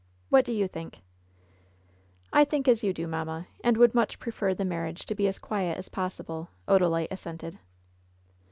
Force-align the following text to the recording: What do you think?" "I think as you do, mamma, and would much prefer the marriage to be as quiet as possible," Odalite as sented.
What 0.29 0.45
do 0.45 0.51
you 0.51 0.67
think?" 0.67 1.01
"I 2.33 2.43
think 2.43 2.67
as 2.67 2.83
you 2.83 2.91
do, 2.91 3.05
mamma, 3.05 3.45
and 3.63 3.77
would 3.77 3.93
much 3.93 4.17
prefer 4.17 4.55
the 4.55 4.65
marriage 4.65 5.05
to 5.05 5.13
be 5.13 5.27
as 5.27 5.37
quiet 5.37 5.77
as 5.77 5.89
possible," 5.89 6.49
Odalite 6.67 7.09
as 7.11 7.21
sented. 7.23 7.59